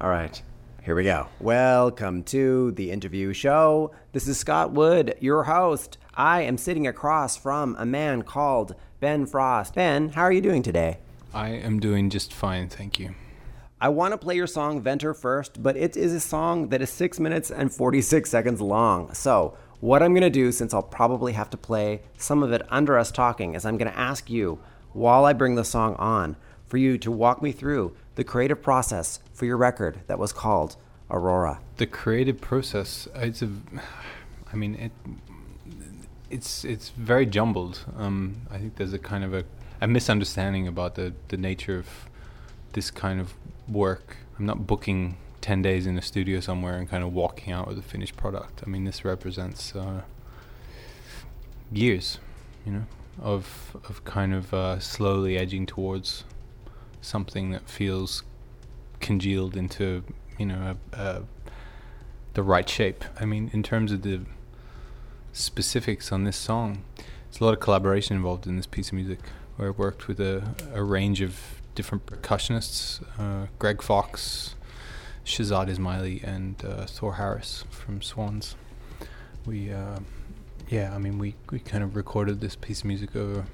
[0.00, 0.40] All right,
[0.84, 1.26] here we go.
[1.40, 3.90] Welcome to the interview show.
[4.12, 5.98] This is Scott Wood, your host.
[6.14, 9.74] I am sitting across from a man called Ben Frost.
[9.74, 10.98] Ben, how are you doing today?
[11.34, 13.16] I am doing just fine, thank you.
[13.80, 16.90] I want to play your song Venter first, but it is a song that is
[16.90, 19.12] 6 minutes and 46 seconds long.
[19.14, 22.62] So, what I'm going to do, since I'll probably have to play some of it
[22.70, 24.60] under us talking, is I'm going to ask you,
[24.92, 26.36] while I bring the song on,
[26.68, 30.74] for you to walk me through the creative process for your record that was called
[31.08, 31.60] Aurora.
[31.76, 33.48] The creative process, it's a,
[34.52, 34.92] I mean, it,
[36.28, 37.84] it's it's very jumbled.
[37.96, 39.44] Um, I think there's a kind of a,
[39.80, 41.86] a misunderstanding about the, the nature of
[42.72, 43.34] this kind of
[43.68, 44.16] work.
[44.36, 47.78] I'm not booking 10 days in a studio somewhere and kind of walking out with
[47.78, 48.64] a finished product.
[48.66, 50.02] I mean, this represents uh,
[51.70, 52.18] years,
[52.66, 52.86] you know,
[53.22, 56.24] of, of kind of uh, slowly edging towards
[57.00, 58.22] something that feels
[59.00, 60.02] congealed into,
[60.38, 61.22] you know, a, a,
[62.34, 63.04] the right shape.
[63.20, 64.20] I mean, in terms of the
[65.32, 69.20] specifics on this song, there's a lot of collaboration involved in this piece of music
[69.56, 71.38] where I worked with a, a range of
[71.74, 74.54] different percussionists uh, Greg Fox,
[75.24, 78.56] Shahzad Ismaily, and uh, Thor Harris from Swans.
[79.46, 80.00] We, uh,
[80.68, 83.46] yeah, I mean, we, we kind of recorded this piece of music over,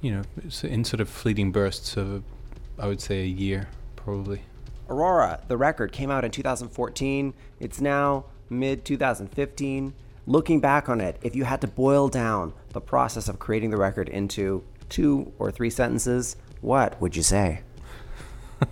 [0.00, 0.22] you know,
[0.62, 2.22] in sort of fleeting bursts of,
[2.78, 4.42] I would say, a year probably.
[4.88, 7.34] Aurora, the record, came out in 2014.
[7.60, 9.92] It's now mid 2015.
[10.26, 13.76] Looking back on it, if you had to boil down the process of creating the
[13.76, 17.60] record into two or three sentences, what would you say?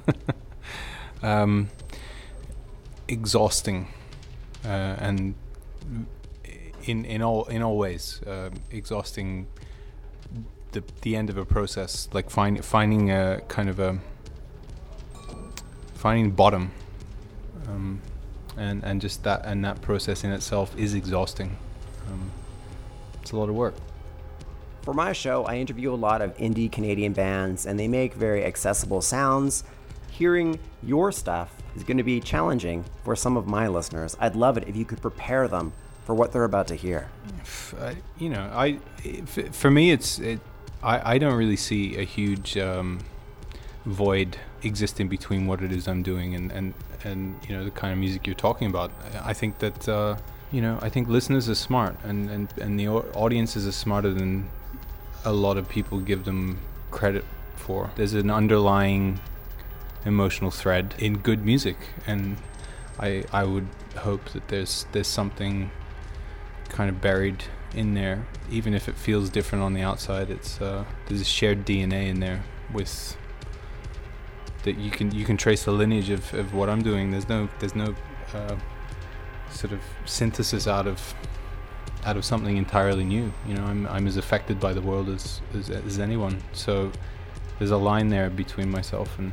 [1.22, 1.68] um,
[3.08, 3.88] exhausting,
[4.64, 5.34] uh, and
[6.84, 9.46] in in all in all ways, uh, exhausting.
[10.76, 13.98] The the end of a process, like find, finding a kind of a
[15.94, 16.70] finding bottom,
[17.66, 18.02] um,
[18.58, 21.56] and and just that and that process in itself is exhausting.
[22.08, 22.30] Um,
[23.22, 23.74] it's a lot of work.
[24.82, 28.44] For my show, I interview a lot of indie Canadian bands, and they make very
[28.44, 29.64] accessible sounds.
[30.10, 34.14] Hearing your stuff is going to be challenging for some of my listeners.
[34.20, 35.72] I'd love it if you could prepare them
[36.04, 37.08] for what they're about to hear.
[37.78, 38.78] Uh, you know, I
[39.52, 40.40] for me, it's it.
[40.82, 43.00] I, I don't really see a huge um,
[43.84, 47.92] void existing between what it is I'm doing and, and, and you know the kind
[47.92, 48.90] of music you're talking about.
[49.22, 50.16] I think that uh,
[50.50, 54.48] you know I think listeners are smart and, and, and the audiences are smarter than
[55.24, 56.58] a lot of people give them
[56.90, 57.90] credit for.
[57.96, 59.20] There's an underlying
[60.04, 61.76] emotional thread in good music,
[62.06, 62.36] and
[62.98, 63.66] I I would
[63.96, 65.70] hope that there's there's something
[66.68, 67.44] kind of buried
[67.74, 70.30] in there, even if it feels different on the outside.
[70.30, 73.16] It's uh, there's a shared DNA in there with
[74.64, 77.10] that you can you can trace the lineage of, of what I'm doing.
[77.10, 77.94] There's no there's no
[78.34, 78.56] uh,
[79.50, 81.14] sort of synthesis out of
[82.04, 83.32] out of something entirely new.
[83.46, 86.42] You know, I'm I'm as affected by the world as as, as anyone.
[86.52, 86.92] So
[87.58, 89.32] there's a line there between myself and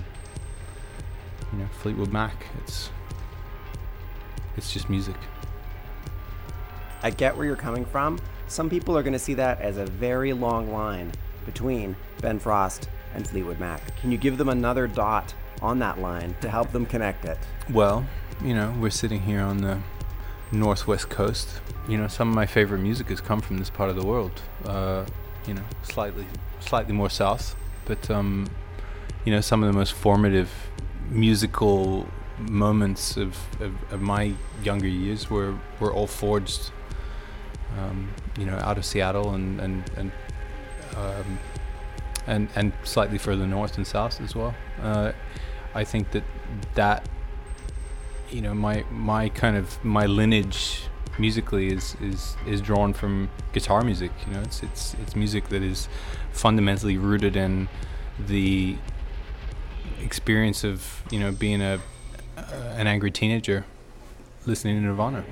[1.51, 2.45] you know Fleetwood Mac.
[2.63, 2.89] It's
[4.55, 5.15] it's just music.
[7.03, 8.17] I get where you're coming from.
[8.47, 11.11] Some people are going to see that as a very long line
[11.45, 13.95] between Ben Frost and Fleetwood Mac.
[13.97, 17.37] Can you give them another dot on that line to help them connect it?
[17.69, 18.05] Well,
[18.41, 19.79] you know, we're sitting here on the
[20.51, 21.49] northwest coast.
[21.87, 24.41] You know, some of my favorite music has come from this part of the world.
[24.65, 25.05] Uh,
[25.45, 26.25] you know, slightly
[26.61, 28.49] slightly more south, but um,
[29.25, 30.49] you know, some of the most formative
[31.09, 32.07] musical
[32.39, 36.71] moments of, of, of my younger years were were all forged.
[37.79, 40.11] Um, you know, out of Seattle and and and
[40.95, 41.39] um,
[42.27, 44.53] and and slightly further north and south as well.
[44.81, 45.11] Uh,
[45.73, 46.23] I think that
[46.75, 47.07] that
[48.29, 50.83] you know my my kind of my lineage
[51.19, 55.61] musically is is is drawn from guitar music you know it's it's it's music that
[55.61, 55.87] is
[56.31, 57.69] fundamentally rooted in
[58.27, 58.75] the
[60.01, 61.79] experience of you know being a
[62.37, 62.41] uh,
[62.75, 63.63] an angry teenager
[64.45, 65.23] listening to Nirvana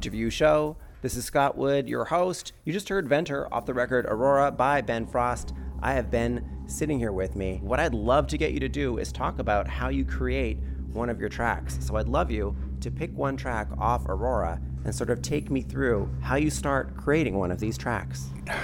[0.00, 0.78] interview show.
[1.02, 2.54] This is Scott Wood, your host.
[2.64, 5.52] You just heard Venter off the record Aurora by Ben Frost.
[5.82, 7.60] I have Ben sitting here with me.
[7.62, 10.56] What I'd love to get you to do is talk about how you create
[10.94, 11.76] one of your tracks.
[11.82, 15.60] So I'd love you to pick one track off Aurora and sort of take me
[15.60, 18.28] through how you start creating one of these tracks.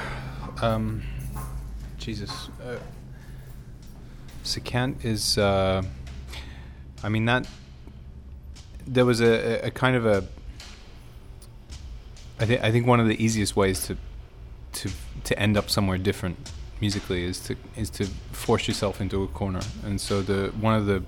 [0.63, 1.03] Um,
[1.99, 2.49] Jesus.
[2.65, 2.79] Uh,
[4.43, 5.83] Secant is, uh,
[7.03, 7.47] I mean, that,
[8.87, 10.25] there was a, a kind of a,
[12.39, 13.97] I think I think one of the easiest ways to
[14.73, 14.91] to
[15.25, 16.37] to end up somewhere different
[16.81, 19.61] musically is to is to force yourself into a corner.
[19.85, 21.03] And so the one of the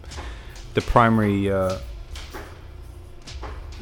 [0.75, 1.79] the primary uh,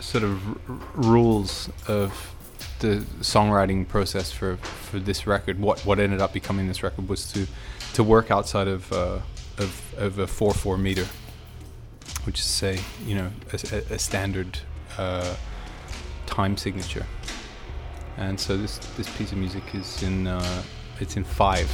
[0.00, 2.32] sort of r- rules of
[2.81, 7.32] the songwriting process for for this record, what what ended up becoming this record, was
[7.32, 7.46] to
[7.94, 9.20] to work outside of uh,
[9.58, 11.06] of, of a four four meter,
[12.25, 14.58] which is say you know a, a standard
[14.99, 15.37] uh,
[16.26, 17.06] time signature
[18.16, 20.62] and so this this piece of music is in uh,
[21.00, 21.70] it's in five.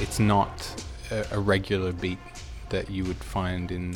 [0.00, 2.18] It's not a, a regular beat
[2.68, 3.94] that you would find in,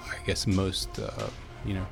[0.00, 1.28] I guess most uh,
[1.64, 1.86] you know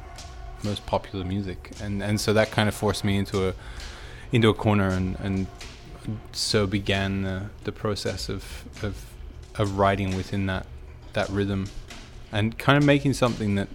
[0.63, 3.55] most popular music, and and so that kind of forced me into a
[4.33, 5.47] into a corner, and and
[6.33, 9.05] so began the, the process of of
[9.57, 10.67] of writing within that
[11.13, 11.69] that rhythm,
[12.33, 13.69] and kind of making something that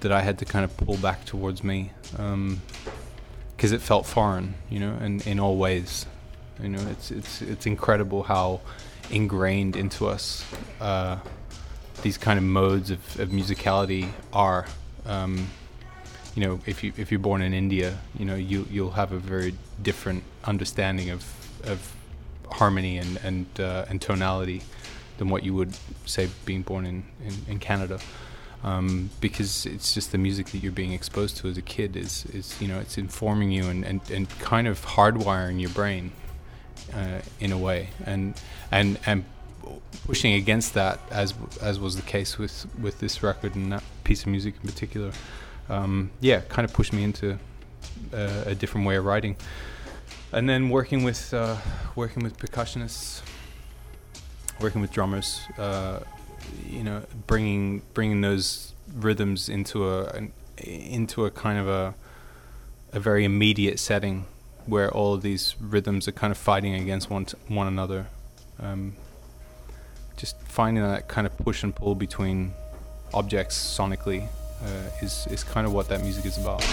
[0.00, 4.78] that I had to kind of pull back towards me, because it felt foreign, you
[4.78, 6.06] know, in in all ways.
[6.62, 8.60] You know, it's it's it's incredible how
[9.10, 10.44] ingrained into us
[10.80, 11.18] uh,
[12.02, 14.66] these kind of modes of, of musicality are.
[15.06, 15.48] Um,
[16.34, 19.18] you know, if you if you're born in India, you know you you'll have a
[19.18, 21.24] very different understanding of
[21.64, 21.92] of
[22.50, 24.62] harmony and and uh, and tonality
[25.18, 25.74] than what you would
[26.06, 27.98] say being born in in, in Canada.
[28.64, 32.24] Um, because it's just the music that you're being exposed to as a kid is,
[32.32, 36.12] is you know it's informing you and, and, and kind of hardwiring your brain
[36.94, 37.90] uh, in a way.
[38.04, 38.34] And
[38.70, 39.24] and and
[40.06, 44.22] pushing against that as as was the case with with this record and that piece
[44.22, 45.10] of music in particular
[45.70, 47.38] um, yeah kind of pushed me into
[48.12, 49.36] uh, a different way of writing.
[50.32, 51.56] And then working with uh,
[51.94, 53.22] working with percussionists
[54.60, 56.00] working with drummers uh,
[56.68, 61.94] you know bringing bringing those rhythms into a an, into a kind of a
[62.92, 64.26] a very immediate setting
[64.66, 68.06] where all of these rhythms are kind of fighting against one t- one another.
[68.60, 68.94] Um,
[70.16, 72.52] just finding that kind of push and pull between
[73.12, 74.28] objects sonically
[74.62, 76.64] uh, is is kind of what that music is about.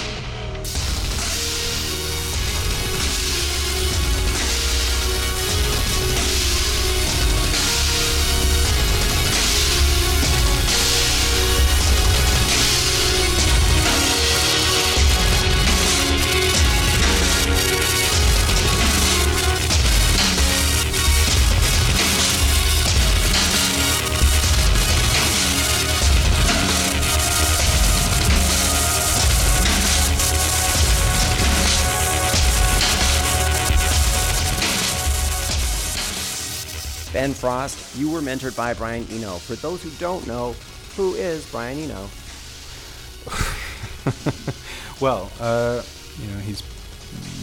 [37.22, 39.36] Ben Frost, you were mentored by Brian Eno.
[39.36, 40.56] For those who don't know,
[40.96, 42.10] who is Brian Eno?
[45.00, 45.84] well, uh,
[46.20, 46.62] you know, he's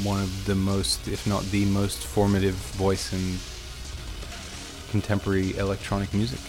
[0.02, 3.38] one of the most, if not the most formative voice in
[4.90, 6.40] contemporary electronic music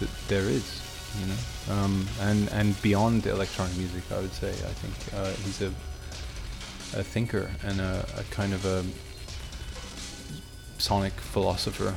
[0.00, 0.82] that there is.
[1.20, 1.36] You know,
[1.80, 4.50] um, and and beyond electronic music, I would say.
[4.50, 5.72] I think uh, he's a
[6.98, 8.84] a thinker and a, a kind of a
[10.78, 11.94] sonic philosopher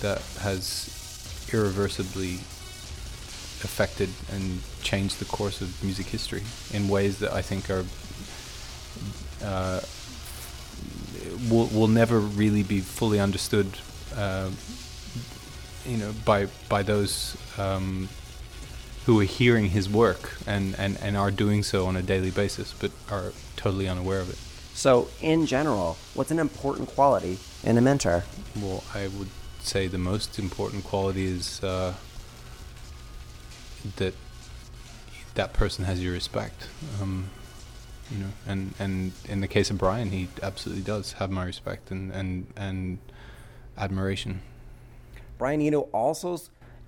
[0.00, 0.88] that has
[1.52, 2.34] irreversibly
[3.64, 6.42] affected and changed the course of music history
[6.72, 7.84] in ways that I think are
[9.44, 9.80] uh,
[11.50, 13.66] will will never really be fully understood.
[14.16, 14.50] Uh,
[15.86, 18.08] you know, by by those um,
[19.06, 22.72] who are hearing his work and, and, and are doing so on a daily basis,
[22.72, 24.38] but are totally unaware of it.
[24.74, 28.24] So, in general, what's an important quality in a mentor?
[28.56, 29.28] Well, I would
[29.66, 31.94] say the most important quality is uh,
[33.96, 34.14] that
[35.34, 36.68] that person has your respect.
[37.00, 37.30] Um,
[38.10, 41.90] you know, and and in the case of Brian, he absolutely does have my respect
[41.90, 42.98] and and and
[43.78, 44.42] admiration.
[45.38, 46.38] Brian Eno also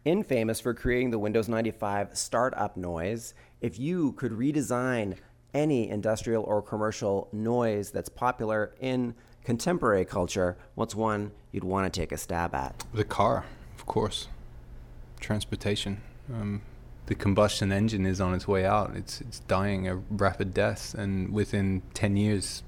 [0.05, 3.35] infamous for creating the Windows 95 startup noise.
[3.61, 5.17] If you could redesign
[5.55, 9.15] any industrial or commercial noise that's popular in
[9.45, 12.85] contemporary culture, what's one you'd want to take a stab at?
[12.93, 13.45] The car,
[13.77, 14.29] of course.
[15.21, 16.01] Transportation.
[16.33, 16.63] Um,
[17.07, 18.97] the combustion engine is on its way out.
[18.97, 22.63] It's it's dying a rapid death, and within ten years,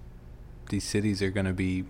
[0.69, 1.85] these cities are going to be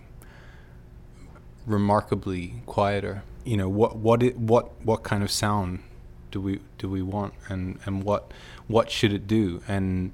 [1.65, 3.23] remarkably quieter.
[3.43, 5.83] You know what what it, what what kind of sound
[6.31, 8.31] do we do we want, and and what
[8.67, 9.61] what should it do?
[9.67, 10.13] And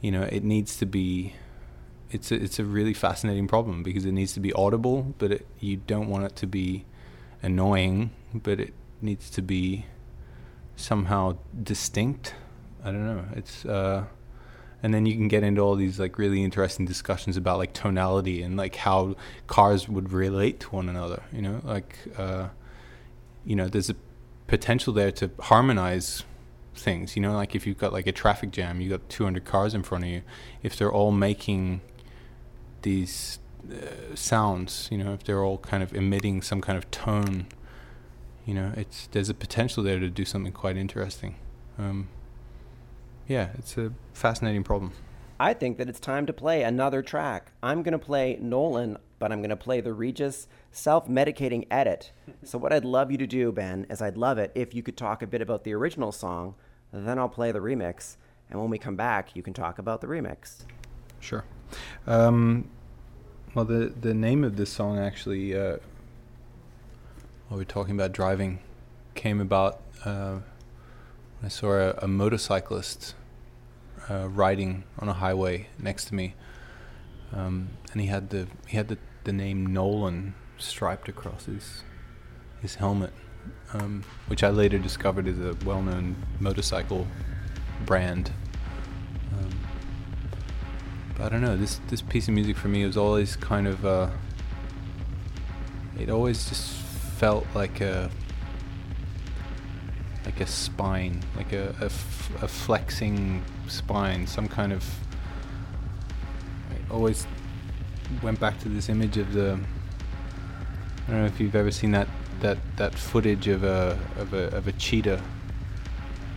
[0.00, 1.34] you know it needs to be.
[2.10, 5.46] It's a, it's a really fascinating problem because it needs to be audible, but it,
[5.60, 6.86] you don't want it to be
[7.42, 8.72] annoying, but it
[9.02, 9.86] needs to be
[10.76, 12.34] somehow distinct.
[12.82, 13.24] I don't know.
[13.34, 14.04] It's uh,
[14.82, 18.42] and then you can get into all these like really interesting discussions about like tonality
[18.42, 21.22] and like how cars would relate to one another.
[21.32, 22.48] You know, like uh,
[23.44, 23.96] you know, there's a
[24.46, 26.24] potential there to harmonize
[26.74, 27.16] things.
[27.16, 29.82] You know, like if you've got like a traffic jam, you've got 200 cars in
[29.82, 30.22] front of you.
[30.62, 31.80] If they're all making
[32.82, 33.38] these
[33.70, 37.46] uh, sounds, you know, if they're all kind of emitting some kind of tone
[38.48, 41.34] you know, it's there's a potential there to do something quite interesting.
[41.78, 42.08] Um,
[43.26, 44.92] yeah, it's a fascinating problem.
[45.38, 47.52] I think that it's time to play another track.
[47.62, 52.12] I'm going to play Nolan, but I'm going to play the Regis self medicating edit.
[52.42, 54.96] so, what I'd love you to do, Ben, is I'd love it if you could
[54.96, 56.54] talk a bit about the original song,
[56.90, 58.16] then I'll play the remix.
[58.48, 60.60] And when we come back, you can talk about the remix.
[61.20, 61.44] Sure.
[62.06, 62.68] Um,
[63.54, 65.78] well, the, the name of this song actually uh,
[67.48, 68.60] while we are talking about driving
[69.14, 70.38] came about uh,
[71.42, 73.14] I saw a, a motorcyclist
[74.10, 76.34] uh, riding on a highway next to me,
[77.32, 81.84] um, and he had the he had the, the name Nolan striped across his
[82.60, 83.12] his helmet,
[83.72, 87.06] um, which I later discovered is a well-known motorcycle
[87.86, 88.32] brand.
[91.20, 94.08] I don't know this this piece of music for me was always kind of uh,
[95.98, 96.72] it always just
[97.18, 98.08] felt like a
[100.24, 104.84] like a spine, like a, a, f- a flexing spine, some kind of.
[106.70, 107.26] I always
[108.22, 109.58] went back to this image of the.
[111.06, 112.08] I don't know if you've ever seen that
[112.40, 115.20] that that footage of a of a of a cheetah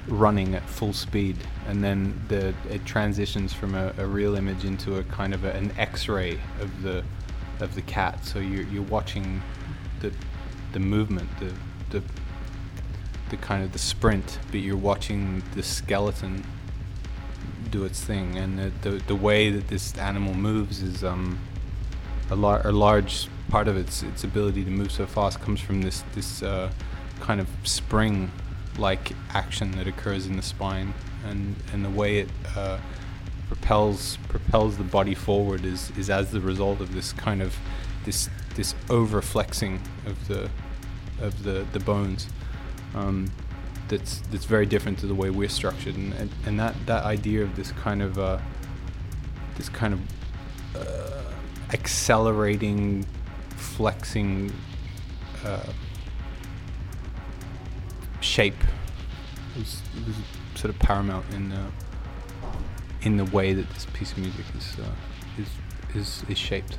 [0.07, 4.97] running at full speed, and then the it transitions from a, a real image into
[4.97, 7.03] a kind of a, an X-ray of the
[7.59, 8.25] of the cat.
[8.25, 9.41] So you're you're watching
[9.99, 10.11] the
[10.73, 11.53] the movement, the
[11.89, 12.03] the
[13.29, 16.45] the kind of the sprint, but you're watching the skeleton
[17.69, 21.39] do its thing, and the the, the way that this animal moves is um
[22.29, 25.81] a, lar- a large part of its its ability to move so fast comes from
[25.81, 26.71] this this uh,
[27.19, 28.31] kind of spring
[28.77, 30.93] like action that occurs in the spine,
[31.25, 32.77] and and the way it uh,
[33.47, 37.57] propels propels the body forward is is as the result of this kind of
[38.05, 40.49] this this over flexing of the
[41.19, 42.27] of the the bones
[42.95, 43.31] um,
[43.87, 45.95] that's that's very different to the way we're structured.
[45.95, 48.39] And, and, and that that idea of this kind of uh,
[49.57, 50.01] this kind of
[50.75, 51.31] uh,
[51.73, 53.05] accelerating
[53.57, 54.51] flexing
[55.45, 55.71] uh,
[58.31, 58.55] shape
[59.57, 60.15] was, was
[60.55, 61.65] sort of paramount in the
[63.01, 65.49] in the way that this piece of music is uh, is
[65.93, 66.77] is, is shaped.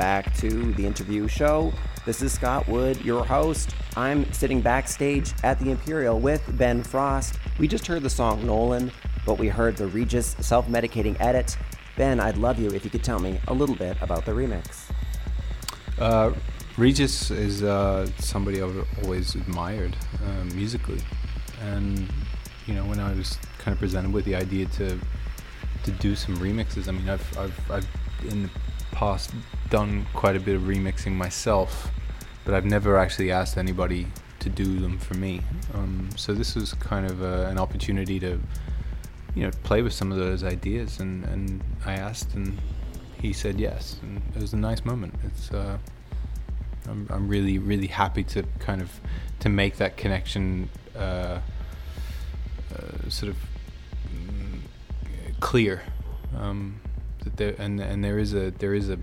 [0.00, 1.70] Back to the interview show.
[2.06, 3.74] This is Scott Wood, your host.
[3.98, 7.38] I'm sitting backstage at the Imperial with Ben Frost.
[7.58, 8.90] We just heard the song Nolan,
[9.26, 11.54] but we heard the Regis self medicating edit.
[11.98, 14.90] Ben, I'd love you if you could tell me a little bit about the remix.
[15.98, 16.32] Uh,
[16.78, 21.02] Regis is uh, somebody I've always admired uh, musically,
[21.60, 22.10] and
[22.64, 24.98] you know when I was kind of presented with the idea to
[25.84, 27.86] to do some remixes, I mean I've I've, I've
[28.30, 28.50] in the
[28.92, 29.32] past
[29.68, 31.90] done quite a bit of remixing myself,
[32.44, 34.06] but I've never actually asked anybody
[34.40, 35.42] to do them for me.
[35.74, 38.40] Um, so this was kind of a, an opportunity to
[39.34, 42.58] you know play with some of those ideas, and and I asked and
[43.20, 45.14] he said yes, and it was a nice moment.
[45.24, 45.78] It's uh,
[46.88, 49.00] I'm, I'm really really happy to kind of
[49.40, 51.40] to make that connection uh,
[52.74, 53.36] uh, sort of
[54.12, 54.60] mm,
[55.40, 55.82] clear
[56.38, 56.80] um,
[57.24, 58.98] that there and and there is a there is a,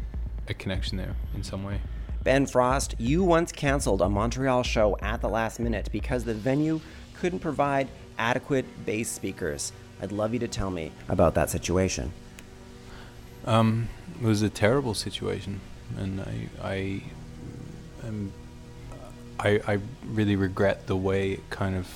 [0.47, 1.81] a connection there in some way.
[2.23, 6.81] Ben Frost, you once canceled a Montreal show at the last minute because the venue
[7.13, 9.71] couldn't provide adequate bass speakers.
[10.01, 12.11] I'd love you to tell me about that situation.
[13.45, 13.87] Um,
[14.21, 15.61] it was a terrible situation,
[15.97, 17.03] and I I
[18.05, 18.33] am
[19.39, 21.87] I I really regret the way it kind of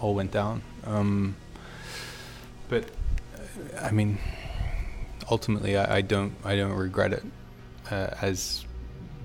[0.00, 0.62] all went down.
[0.84, 1.36] Um,
[2.68, 2.84] but
[3.80, 4.18] I mean,
[5.30, 7.24] ultimately, I, I don't I don't regret it
[7.90, 8.64] uh, as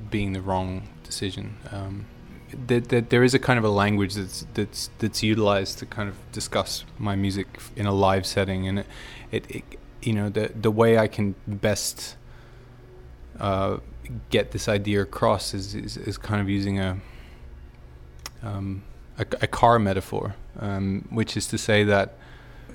[0.10, 1.58] being the wrong decision.
[1.72, 2.06] Um,
[2.66, 6.10] that, that there is a kind of a language that's that's that's utilized to kind
[6.10, 8.88] of discuss my music in a live setting, and it,
[9.32, 9.64] it, it
[10.02, 12.16] you know the the way I can best
[13.40, 13.78] uh,
[14.30, 16.98] get this idea across is, is, is kind of using a
[18.42, 18.84] um,
[19.18, 22.18] a, a, car metaphor, um, which is to say that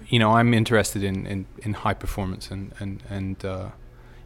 [0.08, 3.70] you know I'm interested in, in, in high performance and and and uh,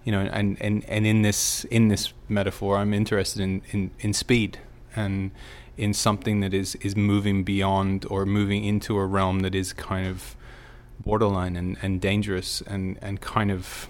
[0.05, 4.12] you know and, and, and in this in this metaphor I'm interested in, in, in
[4.12, 4.59] speed
[4.95, 5.31] and
[5.79, 10.07] in something that is, is moving beyond or moving into a realm that is kind
[10.09, 10.37] of
[10.99, 13.88] borderline and, and dangerous and, and kind of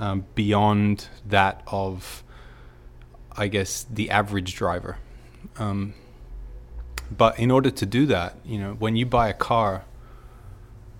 [0.00, 2.24] um, beyond that of,
[3.36, 4.96] I guess, the average driver.
[5.58, 5.92] Um,
[7.14, 9.84] but in order to do that, you know, when you buy a car,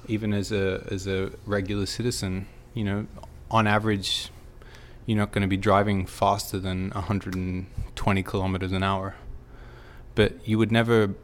[0.08, 3.06] even as a as a regular citizen, you know,
[3.50, 4.30] on average,
[5.04, 9.14] you're not going to be driving faster than 120 kilometers an hour.
[10.14, 11.14] But you would never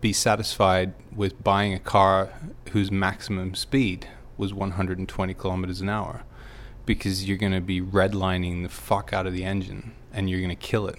[0.00, 2.30] be satisfied with buying a car
[2.72, 6.22] whose maximum speed was 120 kilometers an hour
[6.86, 10.50] because you're going to be redlining the fuck out of the engine and you're going
[10.50, 10.98] to kill it.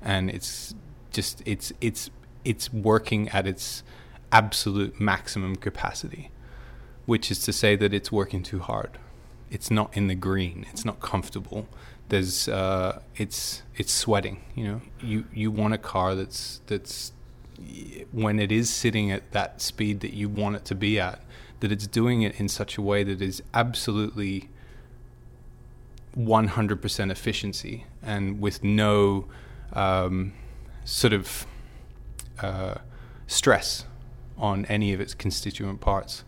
[0.00, 0.74] And it's
[1.10, 2.10] just it's it's
[2.44, 3.82] it's working at its
[4.32, 6.30] absolute maximum capacity
[7.06, 8.98] which is to say that it's working too hard
[9.50, 11.68] it's not in the green it's not comfortable
[12.08, 14.42] there's uh, it's it's sweating.
[14.54, 17.12] You know, you you want a car that's that's
[18.12, 21.20] when it is sitting at that speed that you want it to be at,
[21.60, 24.48] that it's doing it in such a way that is absolutely
[26.16, 29.26] 100% efficiency and with no
[29.72, 30.32] um,
[30.84, 31.46] sort of
[32.42, 32.74] uh,
[33.26, 33.84] stress
[34.36, 36.24] on any of its constituent parts.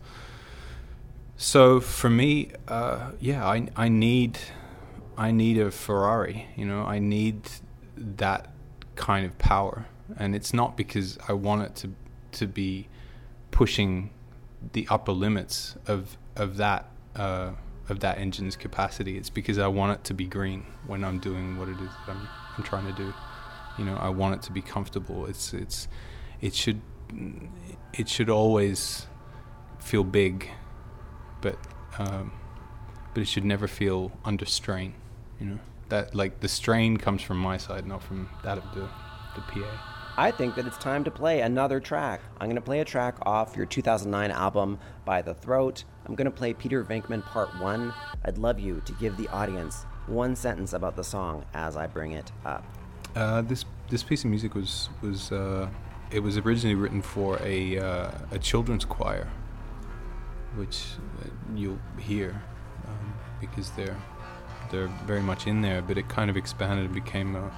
[1.37, 4.39] So for me, uh, yeah, I, I need
[5.15, 6.47] I need a Ferrari.
[6.55, 7.41] You know, I need
[7.95, 8.51] that
[8.95, 9.85] kind of power,
[10.17, 11.93] and it's not because I want it to
[12.39, 12.87] to be
[13.51, 14.09] pushing
[14.73, 17.51] the upper limits of of that uh,
[17.87, 19.15] of that engine's capacity.
[19.15, 22.27] It's because I want it to be green when I'm doing what it is I'm,
[22.57, 23.13] I'm trying to do.
[23.77, 25.27] You know, I want it to be comfortable.
[25.27, 25.87] It's it's
[26.41, 26.81] it should
[27.93, 29.05] it should always
[29.79, 30.49] feel big,
[31.41, 31.57] but
[31.99, 32.31] um,
[33.13, 34.93] but it should never feel under strain
[35.39, 38.87] you know that like the strain comes from my side not from that of the
[39.35, 42.21] the PA I think that it's time to play another track.
[42.41, 45.83] I'm going to play a track off your 2009 album By the Throat.
[46.07, 47.93] I'm going to play Peter Venkman Part 1.
[48.25, 52.13] I'd love you to give the audience one sentence about the song as I bring
[52.13, 52.65] it up.
[53.15, 55.69] Uh, this this piece of music was was uh,
[56.09, 59.27] it was originally written for a uh, a children's choir,
[60.57, 60.83] which
[61.21, 62.41] uh, you'll hear
[62.87, 63.97] um, because they're
[64.71, 67.51] they're very much in there, but it kind of expanded and became a,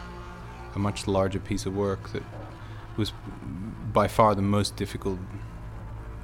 [0.75, 2.23] a much larger piece of work that
[2.97, 3.12] was
[3.91, 5.17] by far the most difficult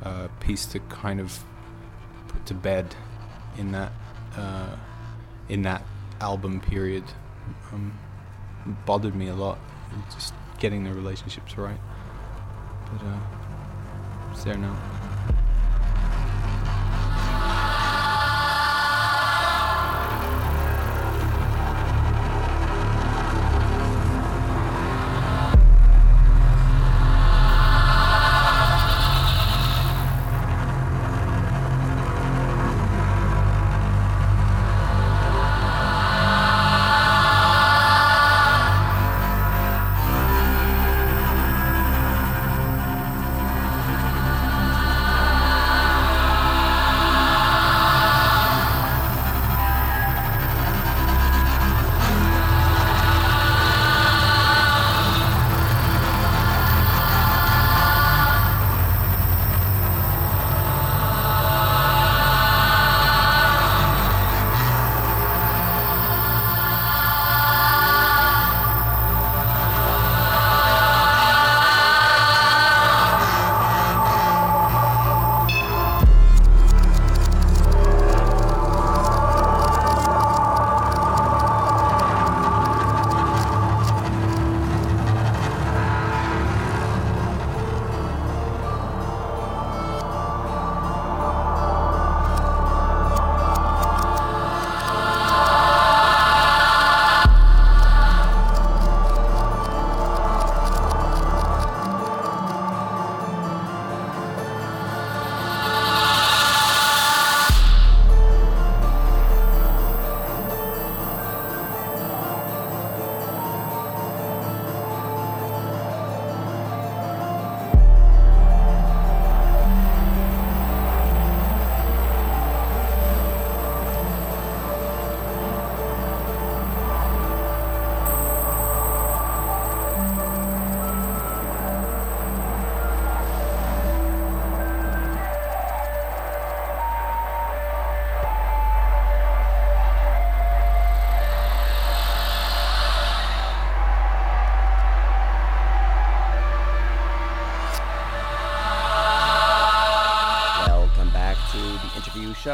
[0.04, 1.44] uh, piece to kind of
[2.28, 2.96] put to bed
[3.58, 3.92] in that
[4.38, 4.76] uh,
[5.50, 5.84] in that
[6.22, 7.04] album period.
[7.72, 7.98] Um,
[8.86, 9.60] bothered me a lot,
[10.12, 11.80] just getting the relationships right.
[12.92, 13.18] But uh,
[14.32, 15.05] it's there now.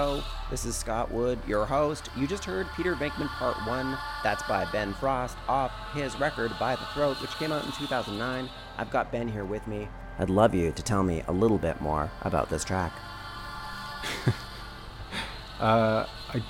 [0.02, 0.24] Show.
[0.50, 2.10] This is Scott Wood, your host.
[2.18, 3.98] You just heard Peter Venkman Part 1.
[4.24, 8.50] That's by Ben Frost off his record By the Throat, which came out in 2009.
[8.78, 9.88] I've got Ben here with me.
[10.18, 12.92] I'd love you to tell me a little bit more about this track.
[15.60, 16.44] uh, I,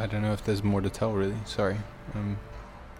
[0.00, 1.36] I don't know if there's more to tell, really.
[1.44, 1.76] Sorry.
[2.14, 2.36] Um,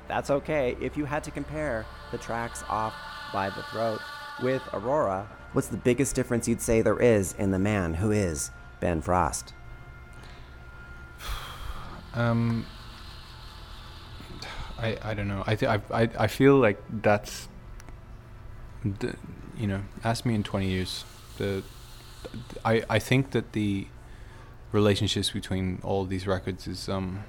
[0.07, 0.77] That's okay.
[0.81, 2.95] If you had to compare the tracks off
[3.33, 4.01] By the Throat
[4.43, 8.51] with Aurora, what's the biggest difference you'd say there is in the man who is
[8.81, 9.53] Ben Frost?
[12.15, 12.65] Um,
[14.79, 15.45] I I don't know.
[15.47, 17.49] I th- I I I feel like that's,
[18.85, 19.17] the,
[19.59, 21.05] you know, ask me in twenty years.
[21.39, 21.63] The,
[22.65, 23.87] I I think that the
[24.73, 27.25] relationships between all these records is um.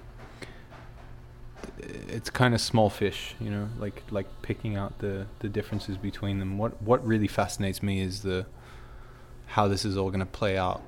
[1.80, 6.40] It's kind of small fish, you know, like like picking out the the differences between
[6.40, 6.58] them.
[6.58, 8.46] What what really fascinates me is the
[9.48, 10.82] how this is all going to play out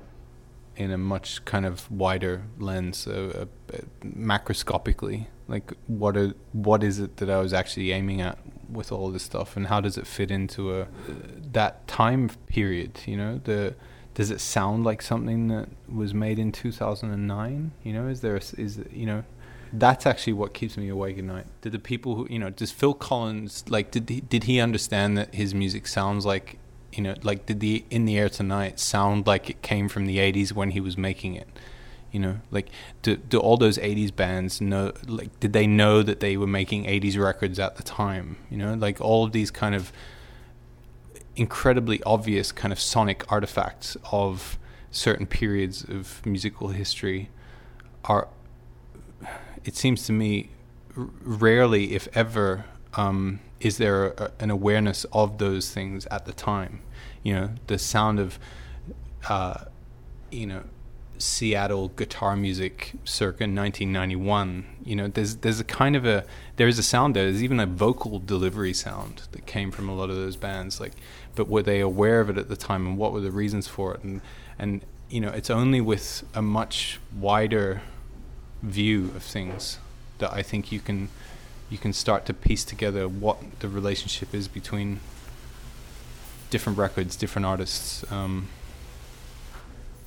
[0.80, 5.26] in a much kind of wider lens, uh, uh, macroscopically.
[5.46, 8.38] Like, what are, what is it that I was actually aiming at
[8.70, 10.88] with all this stuff, and how does it fit into a
[11.52, 13.00] that time period?
[13.04, 13.74] You know, the
[14.14, 17.72] does it sound like something that was made in 2009?
[17.82, 19.24] You know, is there a, is you know
[19.74, 21.46] that's actually what keeps me awake at night.
[21.60, 25.18] Did the people who you know does Phil Collins like did he, did he understand
[25.18, 26.58] that his music sounds like
[26.92, 30.18] you know like did the in the air tonight sound like it came from the
[30.18, 31.48] 80s when he was making it?
[32.12, 32.68] You know like
[33.02, 36.84] do, do all those 80s bands know like did they know that they were making
[36.84, 38.36] 80s records at the time?
[38.50, 39.92] You know like all of these kind of
[41.36, 44.58] incredibly obvious kind of sonic artifacts of
[44.90, 47.30] certain periods of musical history
[48.04, 48.28] are
[49.64, 50.50] it seems to me
[50.96, 56.80] rarely if ever um, is there a, an awareness of those things at the time?
[57.22, 58.38] You know, the sound of,
[59.28, 59.64] uh,
[60.30, 60.62] you know,
[61.18, 64.64] Seattle guitar music circa 1991.
[64.84, 66.24] You know, there's there's a kind of a
[66.56, 67.24] there's a sound there.
[67.24, 70.80] There's even a vocal delivery sound that came from a lot of those bands.
[70.80, 70.92] Like,
[71.34, 73.94] but were they aware of it at the time, and what were the reasons for
[73.94, 74.02] it?
[74.02, 74.22] And
[74.58, 77.82] and you know, it's only with a much wider
[78.62, 79.78] view of things
[80.18, 81.10] that I think you can
[81.70, 85.00] you can start to piece together what the relationship is between
[86.50, 88.04] different records, different artists.
[88.10, 88.48] Um,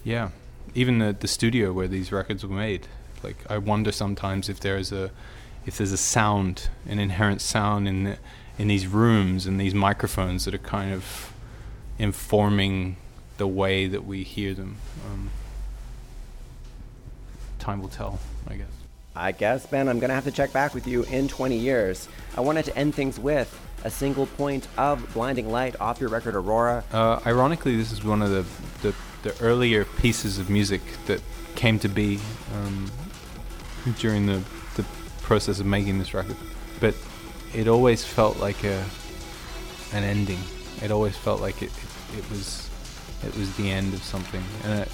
[0.04, 0.30] yeah,
[0.76, 2.88] even the the studio where these records were made.
[3.24, 5.12] Like I wonder sometimes if there's a
[5.66, 8.18] if there's a sound, an inherent sound in the,
[8.58, 11.34] in these rooms and these microphones that are kind of
[11.98, 12.98] informing
[13.38, 14.76] the way that we hear them.
[15.06, 15.30] Um,
[17.60, 18.83] time will tell, I guess.
[19.16, 22.08] I guess, Ben, I'm going to have to check back with you in 20 years.
[22.36, 26.36] I wanted to end things with a single point of Blinding Light off your record
[26.36, 26.84] Aurora.
[26.92, 28.46] Uh, ironically, this is one of the,
[28.82, 31.22] the, the, earlier pieces of music that
[31.56, 32.20] came to be
[32.56, 32.90] um,
[34.00, 34.42] during the,
[34.76, 34.86] the
[35.22, 36.38] process of making this record.
[36.80, 36.96] But
[37.54, 38.84] it always felt like a
[39.94, 40.40] an ending.
[40.82, 42.70] It always felt like it, it, it was
[43.24, 44.44] it was the end of something.
[44.64, 44.92] And it,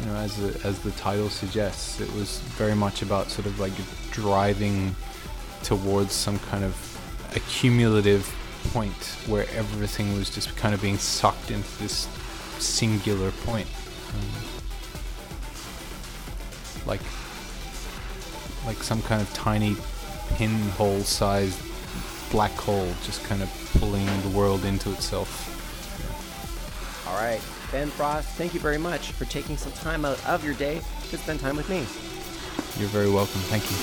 [0.00, 3.58] you know, as the, as the title suggests, it was very much about sort of
[3.60, 3.72] like
[4.10, 4.94] driving
[5.62, 6.74] towards some kind of
[7.36, 8.34] accumulative
[8.72, 12.08] point where everything was just kind of being sucked into this
[12.58, 13.66] singular point.
[14.10, 14.52] Um,
[16.86, 17.00] like
[18.66, 19.76] like some kind of tiny
[20.34, 21.60] pinhole-sized
[22.30, 25.51] black hole just kind of pulling the world into itself.
[27.12, 27.42] All right.
[27.70, 31.18] Ben Frost, thank you very much for taking some time out of your day to
[31.18, 31.80] spend time with me.
[32.80, 33.40] You're very welcome.
[33.42, 33.76] Thank you.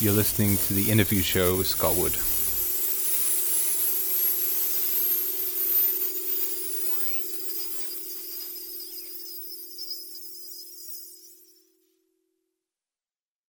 [0.00, 2.16] You're listening to the interview show with Scott Wood.